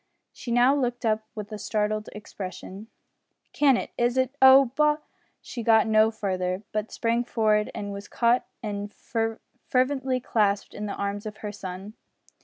[0.33, 2.87] She now looked up with a startled expression.
[3.53, 4.71] "Can it is it oh!
[4.75, 4.97] Bo"
[5.43, 10.95] she got no further, but sprang forward and was caught and fervently clasped in the
[10.95, 11.93] arms of her son.